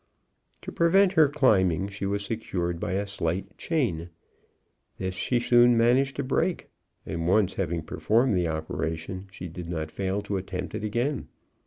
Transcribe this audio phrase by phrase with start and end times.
[0.63, 4.09] To prevent her climbing, she was secured by a slight chain.
[4.97, 6.69] This she soon managed to break,
[7.05, 11.27] and once having performed the operation, she did not fail to attempt it again.